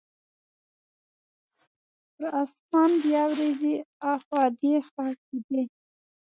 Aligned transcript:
پر 2.15 2.25
اسمان 2.41 2.91
بیا 3.03 3.23
وریځې 3.29 3.73
اخوا 4.13 4.41
دیخوا 4.61 5.07
کیدې. 5.25 5.63